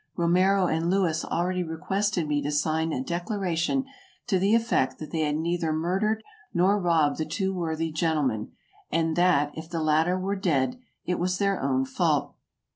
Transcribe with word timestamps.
Romero 0.17 0.65
and 0.65 0.89
Louis 0.89 1.23
already 1.25 1.61
requested 1.61 2.27
me 2.27 2.41
to 2.41 2.51
sign 2.51 2.91
a 2.91 3.03
declara 3.03 3.55
tion 3.55 3.85
to 4.25 4.39
the 4.39 4.55
effect 4.55 4.97
that 4.97 5.11
they 5.11 5.19
had 5.19 5.35
neither 5.35 5.71
murdered 5.71 6.23
nor 6.55 6.79
robbed 6.79 7.19
the 7.19 7.23
two 7.27 7.53
worthy 7.53 7.91
gentlemen, 7.91 8.51
and 8.91 9.15
that, 9.15 9.51
if 9.55 9.69
the 9.69 9.79
latter 9.83 10.17
were 10.17 10.35
dead, 10.35 10.79
it 11.05 11.19
was 11.19 11.37
their 11.37 11.61
own 11.61 11.85
fault. 11.85 12.33